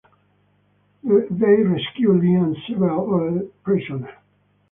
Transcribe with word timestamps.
They 1.03 1.61
rescue 1.61 2.11
Li 2.13 2.33
and 2.33 2.57
several 2.67 3.13
other 3.13 3.45
prisoners. 3.63 4.09